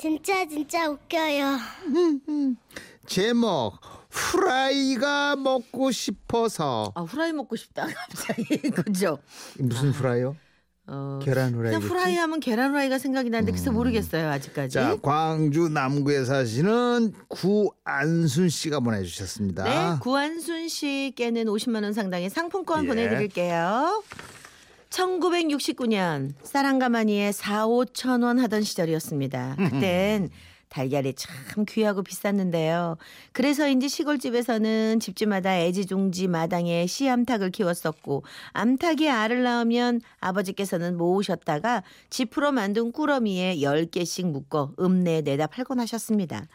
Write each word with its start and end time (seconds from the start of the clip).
진짜 0.00 0.48
진짜 0.48 0.88
웃겨요. 0.88 1.58
제목 3.06 3.74
후라이가 4.10 5.36
먹고 5.36 5.90
싶어서 5.90 6.90
아 6.94 7.02
후라이 7.02 7.34
먹고 7.34 7.54
싶다 7.56 7.86
갑자기 7.86 8.56
그죠? 8.72 9.18
무슨 9.58 9.90
후라이요? 9.90 10.34
어, 10.86 11.20
계란 11.22 11.52
그냥 11.52 11.82
후라이. 11.82 11.88
후라이 11.88 12.16
하면 12.16 12.40
계란 12.40 12.70
후라이가 12.70 12.98
생각이 12.98 13.28
나는데 13.28 13.52
글쎄 13.52 13.68
모르겠어요 13.70 14.30
아직까지. 14.30 14.72
자 14.72 14.96
광주 15.02 15.68
남구에 15.68 16.24
사시는 16.24 17.12
구안순 17.28 18.48
씨가 18.48 18.80
보내주셨습니다. 18.80 19.64
네, 19.64 19.98
구한순 20.00 20.68
씨께는 20.68 21.44
50만 21.44 21.82
원 21.84 21.92
상당의 21.92 22.30
상품권 22.30 22.84
예. 22.84 22.88
보내드릴게요. 22.88 24.02
1969년 24.90 26.34
사랑가마니에 26.42 27.32
4, 27.32 27.66
5천 27.66 28.24
원 28.24 28.38
하던 28.40 28.62
시절이었습니다. 28.62 29.56
그땐 29.56 30.30
달걀이 30.68 31.14
참 31.14 31.64
귀하고 31.68 32.02
비쌌는데요. 32.02 32.96
그래서인지 33.32 33.88
시골집에서는 33.88 35.00
집집마다 35.00 35.58
애지중지 35.58 36.28
마당에 36.28 36.86
씨암탉을 36.86 37.50
키웠었고 37.50 38.22
암탉이 38.52 39.10
알을 39.10 39.42
낳으면 39.42 40.00
아버지께서는 40.20 40.96
모으셨다가 40.96 41.82
지프로 42.08 42.52
만든 42.52 42.92
꾸러미에 42.92 43.56
10개씩 43.56 44.30
묶어 44.30 44.72
읍내에 44.78 45.22
내다 45.22 45.48
팔곤 45.48 45.80
하셨습니다. 45.80 46.46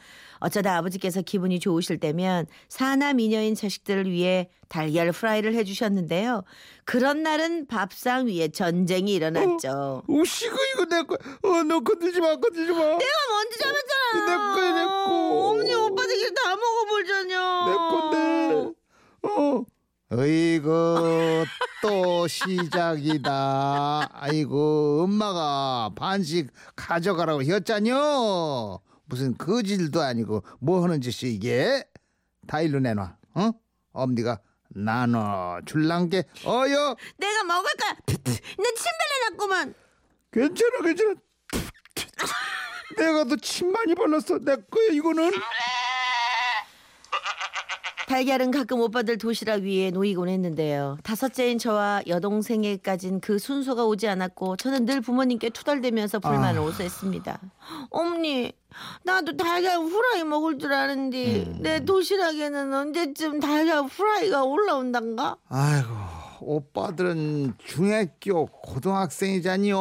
어쩌다 0.46 0.78
아버지께서 0.78 1.24
기분이 1.24 1.60
좋으실 1.60 1.98
때면 2.00 2.46
사남 2.70 3.20
이녀인 3.20 3.56
자식들을 3.56 4.12
위해 4.12 4.48
달걀 4.70 5.12
프라이를 5.12 5.56
해주셨는데요. 5.56 6.44
그런 6.84 7.24
날은 7.24 7.66
밥상 7.66 8.28
위에 8.28 8.50
전쟁이 8.50 9.14
일어났죠. 9.16 10.04
오시고 10.08 10.56
이거 10.76 10.86
내 10.86 11.02
거. 11.02 11.16
어 11.16 11.64
너 11.64 11.80
건들지 11.80 12.20
마 12.22 12.36
건들지 12.36 12.72
마. 12.72 12.78
내가 12.78 12.96
먼저 13.32 13.58
잡았잖아. 13.58 14.26
내 14.28 14.36
거야, 14.62 14.76
내 14.76 14.86
거. 14.86 15.50
어머니 15.50 15.74
오빠들끼리 15.74 16.34
다 16.36 16.56
먹어보자뇨. 16.56 17.66
내 17.66 17.76
건데. 17.76 18.72
어. 19.24 19.66
어이구 20.12 21.46
또 21.82 22.28
시작이다. 22.28 24.10
아이고 24.14 25.02
엄마가 25.06 25.90
반씩 25.96 26.52
가져가라고 26.76 27.42
했잖여. 27.42 28.80
무슨 29.06 29.36
거질도 29.38 30.02
아니고 30.02 30.44
뭐 30.60 30.84
하는 30.84 31.02
짓이 31.02 31.34
이게? 31.34 31.84
다 32.48 32.62
일로 32.62 32.80
내놔. 32.80 33.18
어? 33.36 33.52
엄니가 33.94 34.40
나눠 34.70 35.60
줄란게 35.66 36.24
어여 36.46 36.96
내가 37.18 37.44
먹을까? 37.44 37.96
내 38.06 38.14
침발내 38.24 39.30
났구만. 39.32 39.74
괜찮아 40.32 40.82
괜찮아. 40.82 41.16
내가 42.98 43.24
더 43.26 43.36
침 43.38 43.72
많이 43.72 43.94
발랐어. 43.96 44.40
내 44.40 44.56
거야 44.56 44.88
이거는. 44.92 45.32
달걀은 48.08 48.52
가끔 48.52 48.82
오빠들 48.82 49.18
도시락 49.18 49.62
위에 49.62 49.92
놓이곤 49.92 50.30
했는데요. 50.30 50.98
다섯째인 51.04 51.58
저와 51.58 52.04
여동생에까진 52.08 53.20
그 53.20 53.40
순서가 53.40 53.86
오지 53.86 54.08
않았고 54.08 54.58
저는 54.58 54.86
늘 54.86 55.02
부모님께 55.02 55.50
투덜대면서 55.50 56.20
불만을 56.20 56.62
아. 56.62 56.64
호소했습니다. 56.64 57.40
어머니, 57.90 58.54
나도 59.04 59.38
달걀 59.38 59.78
후라이 59.78 60.24
먹을 60.24 60.60
줄 60.60 60.74
아는데 60.74 61.46
내 61.62 61.84
도시락에는 61.84 62.74
언제쯤 62.74 63.40
달걀 63.40 63.84
후라이가 63.84 64.44
올라온단가? 64.44 65.38
아이고 65.50 65.88
오빠들은 66.42 67.54
중학교 67.58 68.46
고등학생이잖요 68.48 69.76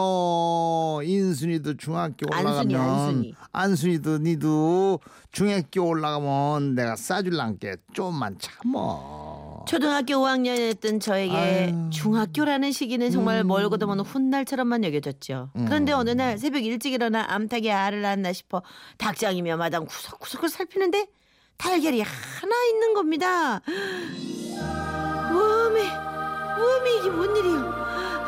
인순이도 1.02 1.76
중학교 1.76 2.26
안순이, 2.32 2.74
올라가면 2.74 2.80
안순이. 2.80 3.34
안순이 3.52 4.02
도 4.02 4.18
니도 4.18 5.00
중학교 5.32 5.86
올라가면 5.86 6.74
내가 6.74 6.96
싸줄란게 6.96 7.76
좀만 7.92 8.38
참어 8.38 9.64
초등학교 9.66 10.14
5학년이었던 10.14 11.00
저에게 11.00 11.34
아유. 11.34 11.90
중학교라는 11.90 12.70
시기는 12.72 13.10
정말 13.10 13.44
멀고도 13.44 13.86
먼 13.86 14.00
훗날처럼만 14.00 14.84
여겨졌죠. 14.84 15.50
그런데 15.54 15.92
어느 15.92 16.10
날 16.10 16.38
새벽 16.38 16.64
일찍 16.64 16.92
일어나 16.92 17.24
암탉이 17.28 17.72
알을 17.72 18.02
낳았나 18.02 18.32
싶어 18.32 18.62
닭장이며 18.98 19.56
마당 19.56 19.86
구석구석을 19.86 20.48
살피는데 20.50 21.06
달걀이 21.56 22.00
하나 22.02 22.64
있는 22.70 22.94
겁니다. 22.94 23.60
웜에 26.64 26.98
이게 26.98 27.10
뭔 27.10 27.36
일이요? 27.36 27.58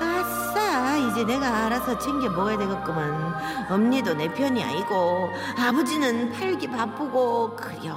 아싸 0.00 0.96
이제 0.96 1.24
내가 1.24 1.66
알아서 1.66 1.98
챙겨 1.98 2.28
먹어야 2.30 2.56
되겠구만. 2.58 3.70
엄니도 3.72 4.14
내 4.14 4.32
편이 4.32 4.62
아니고 4.62 5.30
아버지는 5.58 6.32
팔기 6.32 6.68
바쁘고 6.68 7.56
그려. 7.56 7.96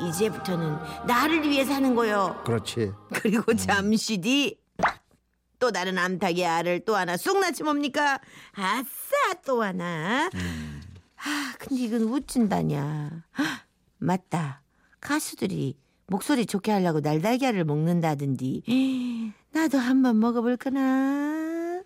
이제부터는 0.00 0.78
나를 1.06 1.42
위해 1.42 1.64
사는 1.64 1.94
거요. 1.94 2.40
그렇지 2.44 2.92
그리고 3.14 3.54
잠시 3.54 4.18
뒤 4.20 4.56
또 5.58 5.72
다른 5.72 5.98
암탉의 5.98 6.46
알을 6.46 6.84
또 6.84 6.94
하나 6.96 7.16
쑥 7.16 7.40
낳지 7.40 7.64
뭡니까? 7.64 8.20
아싸 8.54 9.34
또 9.44 9.62
하나. 9.62 10.30
아 11.16 11.54
근데 11.58 11.82
이건. 11.82 12.08
아, 13.36 13.60
맞다. 13.98 14.62
가수들이 15.00 15.76
목소리 16.06 16.46
좋게 16.46 16.70
하려고 16.72 17.00
날달걀을 17.00 17.64
먹는다던디. 17.64 18.62
나도 19.52 19.78
한번 19.78 20.18
먹어볼까나. 20.20 21.82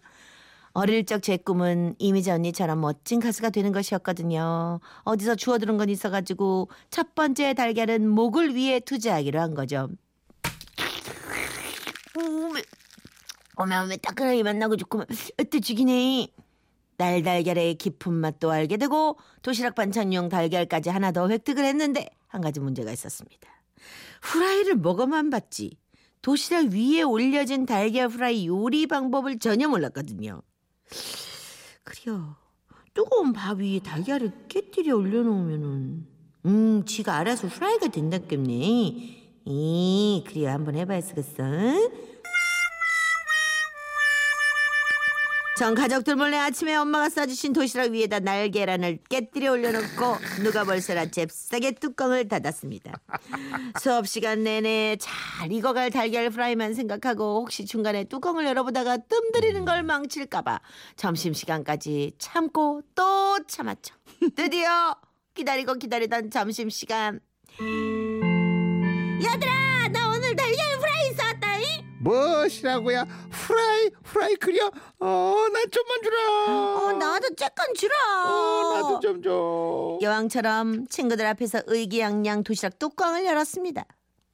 어릴 0.74 1.04
적 1.04 1.20
제 1.20 1.36
꿈은 1.36 1.94
이미지 1.98 2.30
언니처럼 2.30 2.80
멋진 2.80 3.20
가수가 3.20 3.50
되는 3.50 3.72
것이었거든요. 3.72 4.80
어디서 5.02 5.34
주워들은 5.34 5.76
건 5.76 5.90
있어가지고 5.90 6.70
첫 6.90 7.14
번째 7.14 7.52
달걀은 7.54 8.08
목을 8.08 8.54
위해 8.54 8.80
투자하기로 8.80 9.38
한 9.38 9.54
거죠. 9.54 9.90
오메, 12.16 12.62
오메, 13.58 13.76
오메, 13.78 13.96
따끈하게 13.98 14.42
만나고 14.42 14.76
좋구만. 14.76 15.06
어때 15.38 15.60
죽이네. 15.60 16.28
날달걀의 16.96 17.74
깊은 17.76 18.12
맛도 18.12 18.50
알게 18.50 18.76
되고 18.76 19.18
도시락 19.42 19.74
반찬용 19.74 20.28
달걀까지 20.28 20.88
하나 20.88 21.10
더 21.12 21.28
획득을 21.28 21.64
했는데 21.64 22.06
한 22.28 22.40
가지 22.40 22.60
문제가 22.60 22.92
있었습니다. 22.92 23.48
후라이를 24.22 24.76
먹어만 24.76 25.28
봤지 25.30 25.76
도시락 26.22 26.68
위에 26.72 27.02
올려진 27.02 27.66
달걀 27.66 28.08
후라이 28.08 28.46
요리 28.46 28.86
방법을 28.86 29.38
전혀 29.38 29.68
몰랐거든요. 29.68 30.40
그래요. 31.82 32.36
뜨거운 32.94 33.32
밥 33.32 33.58
위에 33.58 33.80
달걀을 33.80 34.32
깨뜨려 34.48 34.96
올려놓으면은 34.96 36.06
음 36.46 36.84
지가 36.86 37.16
알아서 37.16 37.48
후라이가 37.48 37.88
된다겠네. 37.88 38.52
이 39.44 40.24
그래요 40.26 40.50
한번 40.50 40.76
해봐야 40.76 41.00
쓰겠어. 41.00 41.42
전 45.62 45.76
가족들 45.76 46.16
몰래 46.16 46.38
아침에 46.38 46.74
엄마가 46.74 47.08
싸주신 47.08 47.52
도시락 47.52 47.92
위에다 47.92 48.18
날계란을 48.18 48.98
깨뜨려 49.08 49.52
올려놓고 49.52 50.16
누가 50.42 50.64
벌써라 50.64 51.06
잽싸게 51.06 51.76
뚜껑을 51.76 52.26
닫았습니다. 52.26 52.92
수업 53.80 54.08
시간 54.08 54.42
내내 54.42 54.96
잘 54.98 55.52
익어갈 55.52 55.92
달걀 55.92 56.30
프라이만 56.30 56.74
생각하고 56.74 57.42
혹시 57.42 57.64
중간에 57.64 58.02
뚜껑을 58.02 58.44
열어보다가 58.44 58.96
뜸 59.08 59.30
들이는 59.30 59.64
걸 59.64 59.84
망칠까봐 59.84 60.58
점심 60.96 61.32
시간까지 61.32 62.14
참고 62.18 62.82
또 62.96 63.38
참았죠. 63.46 63.94
드디어 64.34 64.96
기다리고 65.34 65.74
기다리던 65.74 66.32
점심 66.32 66.70
시간. 66.70 67.20
얘들아 69.20 69.88
나 69.92 70.08
오늘 70.08 70.34
달걀 70.34 70.78
프라이 70.80 71.12
쌌다잉. 71.14 71.82
무엇이라고야 72.00 73.06
후라이 73.52 73.90
후라이 74.04 74.36
그려 74.36 74.70
어나 74.98 75.60
좀만 75.70 76.02
주라 76.02 76.78
어 76.78 76.92
나도 76.92 77.34
조금 77.34 77.74
주라. 77.74 77.94
어, 78.26 78.72
나도 78.74 79.00
좀줘 79.00 79.98
여왕처럼 80.00 80.86
친구들 80.88 81.26
앞에서 81.26 81.62
의기양양 81.66 82.44
도시락 82.44 82.78
뚜껑을 82.78 83.26
열었습니다. 83.26 83.84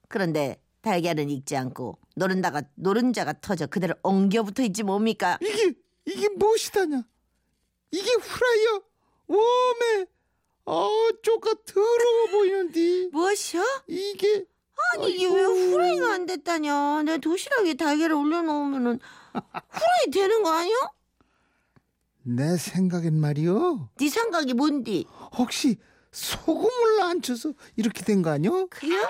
그런데 0.07 0.61
달걀은 0.81 1.29
익지 1.29 1.57
않고 1.57 1.99
노른자가 2.15 2.61
노른자가 2.75 3.33
터져 3.41 3.67
그대로 3.67 3.93
엉겨붙어 4.03 4.63
있지 4.63 4.83
뭡니까? 4.83 5.37
이게 5.41 5.73
이게 6.05 6.29
무엇이다냐? 6.29 7.03
이게 7.91 8.11
후라이요? 8.13 8.83
오메 9.27 10.05
어 10.65 10.89
쪼까 11.21 11.53
더러워 11.65 12.27
보이는디 12.31 13.09
무엇이요? 13.11 13.63
이게 13.87 14.45
아니 15.01 15.11
이게 15.13 15.25
왜 15.27 15.43
후라이가 15.43 16.13
안 16.13 16.25
됐다냐? 16.25 17.03
내 17.03 17.17
도시락에 17.17 17.73
달걀을 17.75 18.13
올려놓으면은 18.13 18.99
후라이 19.33 20.11
되는 20.11 20.43
거 20.43 20.51
아니야? 20.51 20.75
내 22.23 22.57
생각엔 22.57 23.19
말이요 23.19 23.89
네 23.97 24.09
생각이 24.09 24.53
뭔디? 24.53 25.05
혹시 25.37 25.77
소금을 26.11 27.01
안 27.03 27.21
쳐서 27.21 27.53
이렇게 27.75 28.03
된 28.03 28.21
거 28.21 28.29
아니요? 28.31 28.67
그래요? 28.67 29.01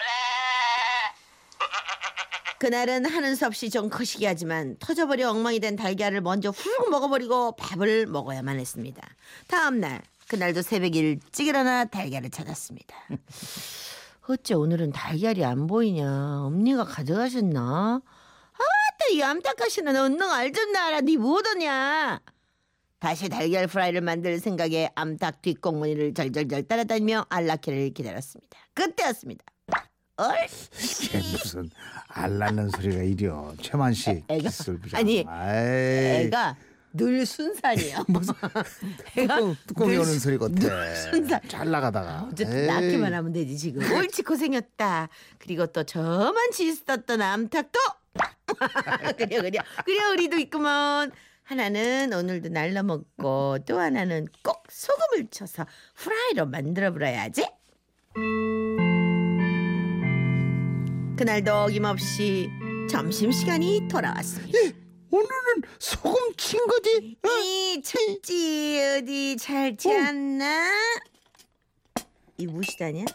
그날은 2.59 3.05
하는 3.05 3.35
수 3.35 3.45
없이 3.45 3.69
좀 3.69 3.89
거시기 3.89 4.25
하지만 4.25 4.75
터져버려 4.79 5.29
엉망이 5.29 5.61
된 5.61 5.77
달걀을 5.77 6.19
먼저 6.19 6.49
훌 6.49 6.89
먹어버리고 6.89 7.55
밥을 7.55 8.05
먹어야만 8.07 8.59
했습니다. 8.59 9.01
다음 9.47 9.79
날 9.79 10.01
그날도 10.27 10.61
새벽 10.61 10.93
일찍 10.95 11.47
일어나 11.47 11.85
달걀을 11.85 12.29
찾았습니다. 12.29 12.95
어째 14.29 14.53
오늘은 14.53 14.91
달걀이 14.91 15.43
안 15.43 15.65
보이냐? 15.65 16.43
엄니가 16.43 16.83
가져가셨나? 16.83 17.99
아따 18.53 19.05
이 19.11 19.23
암탉가시는 19.23 19.95
언능 19.95 20.29
알좀 20.29 20.71
나라 20.71 21.01
니 21.01 21.17
뭐더냐? 21.17 22.19
다시 22.99 23.27
달걀 23.27 23.65
프라이를 23.65 24.01
만들 24.01 24.37
생각에 24.37 24.91
암탉 24.93 25.41
뒤꽁무니를 25.41 26.13
절절절 26.13 26.63
따라다니며 26.67 27.25
알 27.29 27.40
낳기를 27.40 27.89
기다렸습니다. 27.95 28.59
그때였습니다. 28.75 29.43
얼 30.17 30.35
이게 30.77 31.17
무슨 31.17 31.69
알 32.09 32.22
낳는 32.22 32.69
소리가 32.69 33.01
이려 33.01 33.51
최만 33.63 33.93
씨 33.93 34.11
애가- 34.27 34.43
기술 34.43 34.77
부장. 34.79 34.99
아니, 34.99 35.25
아이, 35.27 36.25
애가 36.25 36.55
늘 36.93 37.25
순산이야. 37.25 38.05
무슨 38.09 38.33
뚜껑, 39.15 39.55
뚜껑이 39.67 39.91
늘 39.91 39.99
오는 39.99 40.11
순- 40.11 40.19
소리 40.19 40.37
같아. 40.37 40.53
늘 40.55 40.95
순산. 40.95 41.39
잘 41.47 41.69
나가다가. 41.69 42.27
어쨌든 42.31 42.57
에이. 42.57 42.67
낳기만 42.67 43.13
하면 43.13 43.31
되지 43.31 43.57
지금. 43.57 43.81
옳지 43.95 44.23
고생했다. 44.23 45.09
그리고 45.37 45.67
또 45.67 45.83
저만치 45.83 46.67
있었던 46.67 47.21
암탉도 47.21 47.79
그래 49.17 49.27
그래 49.27 49.51
그래 49.85 50.03
우리도 50.13 50.37
있구먼. 50.37 51.11
하나는 51.43 52.13
오늘도 52.13 52.49
날라 52.49 52.83
먹고 52.83 53.57
또 53.65 53.79
하나는 53.79 54.27
꼭 54.43 54.63
소금을 54.69 55.29
쳐서 55.31 55.65
후라이로 55.95 56.45
만들어 56.45 56.91
버려야지. 56.93 57.47
그날도 61.17 61.53
어김없이 61.63 62.49
점심 62.89 63.31
시간이 63.31 63.87
돌아왔습니다. 63.89 64.57
예, 64.59 64.73
오늘은 65.11 65.63
소금 65.79 66.33
친 66.37 66.59
거지? 66.67 67.17
어? 67.23 67.29
이 67.43 67.81
쳤지 67.81 68.97
어디 68.97 69.37
잘지 69.37 69.91
않나? 69.91 70.69
이 72.37 72.45
무시다냐? 72.45 73.05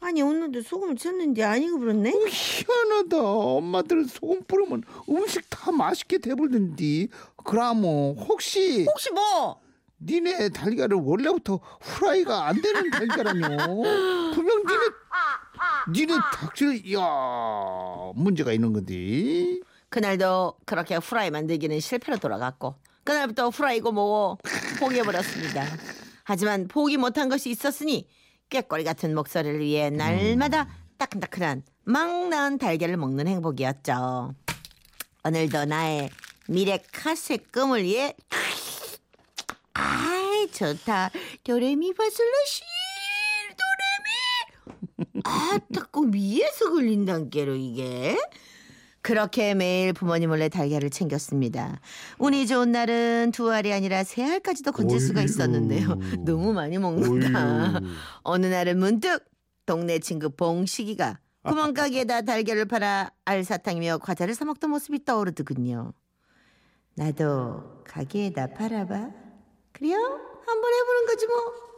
아니 0.00 0.20
오늘도 0.22 0.62
소금을 0.62 0.96
쳤는데 0.96 1.42
아니고 1.44 1.78
그렇네? 1.78 2.10
어, 2.10 2.26
희한하다. 2.28 3.22
엄마들은 3.22 4.04
소금 4.06 4.42
뿌리면 4.48 4.82
음식 5.08 5.48
다 5.48 5.70
맛있게 5.70 6.18
돼버리는디. 6.18 7.08
그라모 7.44 8.16
혹시 8.28 8.84
혹시 8.88 9.10
뭐? 9.12 9.60
니네 10.04 10.48
달걀은 10.48 10.98
원래부터 11.04 11.60
후라이가 11.80 12.48
안 12.48 12.60
되는 12.60 12.90
달걀아뇨? 12.90 13.48
분명 14.34 14.62
니네 14.64 16.06
니네 16.06 16.14
닭질 16.34 16.92
야 16.94 17.00
문제가 18.16 18.52
있는 18.52 18.72
건데. 18.72 19.60
그날도 19.92 20.54
그렇게 20.64 20.96
후라이 20.96 21.30
만들기는 21.30 21.78
실패로 21.78 22.16
돌아갔고 22.16 22.76
그날부터 23.04 23.50
후라이고 23.50 23.92
뭐고 23.92 24.38
포기해버렸습니다. 24.80 25.66
하지만 26.24 26.66
포기 26.66 26.96
못한 26.96 27.28
것이 27.28 27.50
있었으니 27.50 28.08
꾀꼬리 28.48 28.84
같은 28.84 29.14
목소리를 29.14 29.60
위해 29.60 29.90
날마다 29.90 30.66
따끈따끈한 30.96 31.62
막 31.84 32.28
나은 32.28 32.56
달걀을 32.56 32.96
먹는 32.96 33.28
행복이었죠. 33.28 34.34
오늘도 35.24 35.66
나의 35.66 36.08
미래 36.48 36.82
카세 36.90 37.36
꿈을 37.36 37.82
위해 37.82 38.16
아이 39.74 40.50
좋다 40.50 41.10
도레미 41.44 41.92
파솔라시 41.92 42.62
도레미 44.96 45.22
아따 45.22 45.88
꼭 45.90 46.14
위에서 46.14 46.70
걸린단 46.70 47.28
게로 47.28 47.56
이게 47.56 48.16
그렇게 49.02 49.54
매일 49.54 49.92
부모님 49.92 50.28
몰래 50.30 50.48
달걀을 50.48 50.90
챙겼습니다. 50.90 51.80
운이 52.18 52.46
좋은 52.46 52.70
날은 52.72 53.32
두 53.32 53.50
알이 53.50 53.72
아니라 53.72 54.04
세 54.04 54.22
알까지도 54.24 54.70
건질 54.72 55.00
수가 55.00 55.20
어이구. 55.20 55.30
있었는데요. 55.30 55.88
너무 56.24 56.52
많이 56.52 56.78
먹는다. 56.78 57.74
어이구. 57.78 57.86
어느 58.22 58.46
날은 58.46 58.78
문득 58.78 59.24
동네 59.66 59.98
친구 59.98 60.30
봉식이가 60.30 61.18
구멍가게에다 61.44 62.22
달걀을 62.22 62.66
팔아 62.66 63.10
알사탕이며 63.24 63.98
과자를 63.98 64.34
사 64.34 64.44
먹던 64.44 64.70
모습이 64.70 65.04
떠오르더군요. 65.04 65.92
나도 66.94 67.82
가게에다 67.84 68.54
팔아봐. 68.54 69.10
그래요? 69.72 69.96
한번 70.46 70.72
해보는 70.74 71.06
거지 71.08 71.26
뭐. 71.26 71.71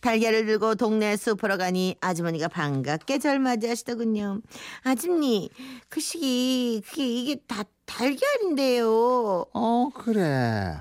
달걀을 0.00 0.46
들고 0.46 0.76
동네 0.76 1.16
숲으로 1.16 1.56
가니 1.58 1.96
아주머니가 2.00 2.48
반갑게 2.48 3.18
절 3.18 3.38
맞이하시더군요. 3.40 4.40
아줌니, 4.84 5.50
그 5.88 6.00
시기 6.00 6.80
그게 6.88 7.06
이게 7.06 7.36
다 7.46 7.64
달걀인데요. 7.84 9.46
어 9.52 9.88
그래. 9.94 10.76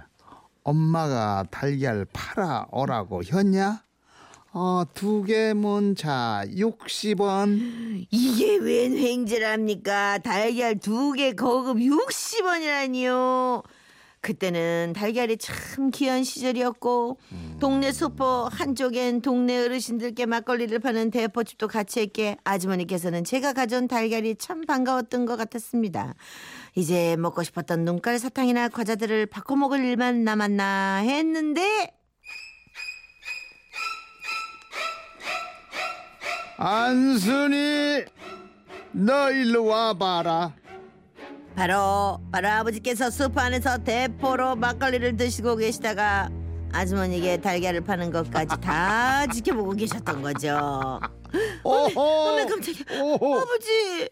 엄마가 0.63 1.45
달걀 1.49 2.05
팔아 2.11 2.67
오라고 2.71 3.23
했냐? 3.23 3.83
어, 4.51 4.83
두개 4.93 5.53
문자 5.53 6.43
60원. 6.47 8.07
이게 8.09 8.57
웬 8.57 8.97
횡재랍니까? 8.97 10.17
달걀 10.19 10.77
두 10.79 11.13
개 11.13 11.33
거급 11.33 11.77
60원이라니요. 11.77 13.63
그때는 14.27 14.91
달걀이 14.93 15.37
참 15.37 15.89
귀한 15.89 16.25
시절이었고 16.25 17.17
동네 17.61 17.93
슈퍼 17.93 18.49
한쪽엔 18.51 19.21
동네 19.21 19.63
어르신들께 19.63 20.25
막걸리를 20.25 20.77
파는 20.79 21.11
대포집도 21.11 21.69
같이 21.69 22.01
했기에 22.01 22.35
아주머니께서는 22.43 23.23
제가 23.23 23.53
가져온 23.53 23.87
달걀이 23.87 24.35
참 24.35 24.65
반가웠던 24.65 25.25
것 25.25 25.37
같았습니다. 25.37 26.13
이제 26.75 27.15
먹고 27.15 27.41
싶었던 27.41 27.85
눈깔 27.85 28.19
사탕이나 28.19 28.67
과자들을 28.67 29.27
바꿔 29.27 29.55
먹을 29.55 29.79
일만 29.85 30.25
남았나 30.25 31.03
했는데 31.05 31.93
안순이 36.57 38.03
너 38.91 39.31
일로 39.31 39.63
와봐라. 39.63 40.66
바로 41.57 42.21
바로 42.31 42.49
아버지께서 42.49 43.09
슈퍼 43.09 43.41
안에서 43.41 43.79
대포로 43.79 44.55
막걸리를 44.57 45.17
드시고 45.17 45.55
계시다가 45.55 46.29
아주머니에게 46.71 47.37
달걀을 47.37 47.81
파는 47.81 48.11
것까지 48.11 48.61
다 48.61 49.25
지켜보고 49.33 49.71
계셨던 49.71 50.21
거죠. 50.21 50.99
어메 51.63 52.45
깜짝이야. 52.45 53.01
오호. 53.01 53.39
아버지. 53.39 54.09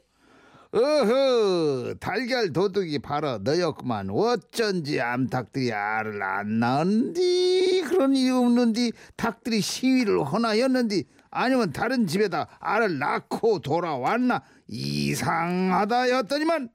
어허 0.73 1.93
달걀 1.99 2.51
도둑이 2.51 2.97
바로 2.99 3.37
너였구만 3.37 4.09
어쩐지 4.09 4.99
암탉들이 4.99 5.71
알을 5.71 6.21
안 6.23 6.59
낳은디 6.59 7.83
그런 7.87 8.13
이유 8.15 8.37
없는디 8.39 8.91
닭들이 9.15 9.61
시위를 9.61 10.25
허나였는디 10.25 11.05
아니면 11.29 11.71
다른 11.71 12.07
집에다 12.07 12.47
알을 12.59 12.97
낳고 12.97 13.59
돌아왔나 13.59 14.41
이상하다 14.67 16.09
였더니만 16.09 16.69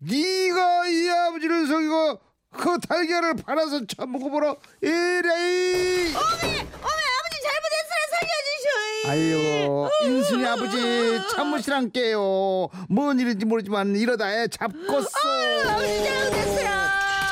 네가 0.00 0.86
이 0.86 1.08
아버지를 1.08 1.66
속이고 1.66 2.20
그 2.52 2.78
달걀을 2.86 3.34
팔아서 3.34 3.84
처먹어보라 3.86 4.54
이래 4.80 4.90
어메 4.90 6.14
어메 6.14 7.02
아버지 7.18 7.36
잘못했어요 7.44 8.02
살려주셔. 9.04 9.08
아이고 9.10 9.88
인순이 10.04 10.46
아버지 10.46 11.34
참으시란께요 11.34 12.68
뭔 12.88 13.18
일인지 13.20 13.44
모르지만 13.44 13.96
이러다 13.96 14.32
애 14.32 14.48
잡겠어 14.48 15.08
아버지 15.68 16.04
잘못했어요. 16.04 16.68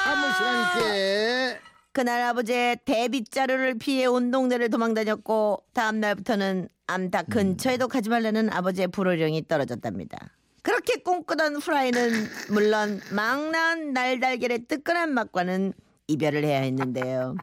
참으시란께 0.05 1.61
그날 1.93 2.23
아버지의 2.23 2.79
대빗자루를 2.85 3.79
피해 3.79 4.05
온 4.05 4.31
동네를 4.31 4.69
도망다녔고 4.69 5.63
다음 5.73 6.01
날부터는 6.01 6.69
암탉 6.89 7.27
근처에도 7.31 7.89
가지 7.89 8.11
말라는 8.11 8.53
아버지의 8.53 8.89
불호령이 8.89 9.49
떨어졌답니다. 9.49 10.19
그렇게 10.67 10.97
꿈꾸던 10.97 11.57
후라이는 11.57 12.11
물론 12.51 13.01
망나은 13.13 13.93
날달걀의 13.93 14.67
뜨끈한 14.67 15.15
맛과는 15.15 15.73
이별을 16.09 16.43
해야 16.43 16.59
했는데요. 16.59 17.37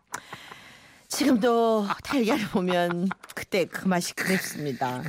지금도 1.08 1.88
달걀을 2.04 2.50
보면 2.50 3.08
그때 3.34 3.64
그 3.64 3.88
맛이 3.88 4.14
그립습니다. 4.14 5.04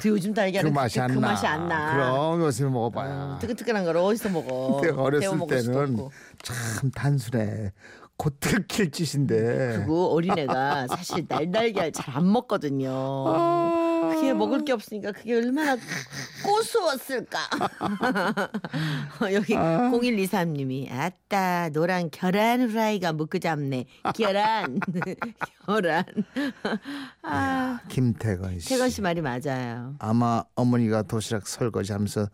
그 0.00 0.08
요즘 0.10 0.34
달걀은 0.34 0.70
그 0.70 0.74
맛이 0.74 1.00
그때 1.00 1.02
안그 1.02 1.18
나. 1.18 1.28
맛이 1.28 1.46
안 1.48 1.68
나. 1.68 1.94
그럼 1.94 2.40
요새 2.42 2.64
먹어봐야. 2.64 3.10
어, 3.10 3.38
뜨끈뜨끈한 3.40 3.84
걸 3.84 3.96
어디서 3.96 4.28
먹어? 4.28 4.80
어렸을 4.96 5.36
때는. 5.48 5.96
참 6.42 6.90
단순해. 6.94 7.72
곧 8.16 8.36
들킬 8.38 8.92
짓인데. 8.92 9.78
그리고 9.78 10.14
어린애가 10.14 10.86
사실 10.86 11.26
날달걀 11.28 11.90
잘 11.90 12.16
안 12.16 12.30
먹거든요. 12.30 12.94
아. 14.16 14.20
그게 14.20 14.32
먹을 14.34 14.64
게 14.64 14.72
없으니까 14.72 15.12
그게 15.12 15.34
얼마나 15.36 15.76
고소웠을까. 16.44 17.38
여기 19.32 19.56
아. 19.56 19.90
0123님이 19.92 20.90
아따 20.90 21.70
노란 21.70 22.10
계란 22.10 22.68
후라이가 22.68 23.12
먹고 23.12 23.38
잡네. 23.38 23.84
계란. 24.14 24.80
계란. 25.66 26.04
아, 27.22 27.80
김태건 27.88 28.60
씨. 28.60 28.68
태건 28.68 28.90
씨 28.90 29.00
말이 29.02 29.20
맞아요. 29.20 29.94
아마 29.98 30.42
어머니가 30.54 31.02
도시락 31.02 31.46
설거지하면서 31.46 32.28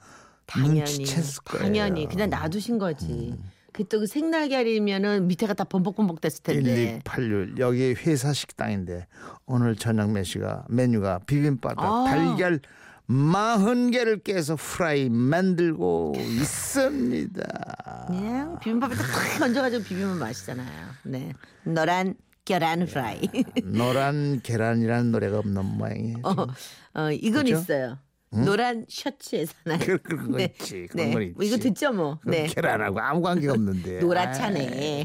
당연히. 0.46 0.82
눈치챘을 0.82 1.44
거예요. 1.44 1.64
당연히 1.64 2.08
그냥 2.08 2.30
놔두신 2.30 2.78
거지. 2.78 3.34
그또 3.72 4.00
그 4.00 4.06
생날개리면은 4.06 5.28
밑에가 5.28 5.54
다 5.54 5.64
범벅범벅 5.64 6.20
됐을 6.20 6.42
텐데. 6.42 7.00
1286 7.04 7.58
여기 7.58 7.94
회사 7.94 8.32
식당인데 8.32 9.06
오늘 9.46 9.76
저녁 9.76 10.12
메시가 10.12 10.66
메뉴가 10.68 11.20
비빔밥에 11.26 11.76
아. 11.78 12.04
달걀 12.06 12.60
마흔 13.06 13.90
개를 13.90 14.18
깨서 14.18 14.56
프라이 14.56 15.08
만들고 15.08 16.14
있습니다. 16.16 18.04
그냥 18.06 18.58
비빔밥에 18.60 18.94
탁 18.94 19.42
얹어가지고 19.42 19.84
비비면 19.84 20.18
맛있잖아요. 20.18 20.88
네, 21.04 21.32
노란 21.64 22.14
계란 22.44 22.86
프라이. 22.86 23.20
노란 23.64 24.40
계란이라는 24.40 25.12
노래가 25.12 25.38
없는 25.38 25.64
모양이에요. 25.64 26.16
어, 26.22 26.46
어 26.94 27.10
이건 27.12 27.44
그죠? 27.44 27.56
있어요. 27.56 27.98
노란 28.40 28.86
셔츠의 28.88 29.46
사나. 29.46 29.78
그- 29.78 29.98
그런 29.98 30.30
거 30.32 30.40
있지. 30.40 30.86
그런 30.90 31.06
네. 31.08 31.12
건 31.12 31.22
있지. 31.22 31.34
뭐 31.34 31.44
이거 31.44 31.56
듣죠 31.58 31.92
뭐. 31.92 32.18
그건 32.18 32.30
네. 32.32 32.46
계란하고 32.46 32.98
아무 33.00 33.20
관계가 33.20 33.52
없는데. 33.52 33.98
노랗차네. 34.00 34.66
네. 34.70 35.04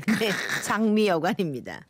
장미 0.63 1.07
여관입니다. 1.07 1.85